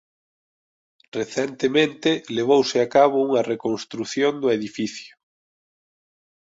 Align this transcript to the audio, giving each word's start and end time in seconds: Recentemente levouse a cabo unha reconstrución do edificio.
Recentemente 1.17 2.09
levouse 2.37 2.77
a 2.81 2.87
cabo 2.95 3.17
unha 3.27 3.45
reconstrución 3.51 4.33
do 4.41 4.47
edificio. 4.57 5.13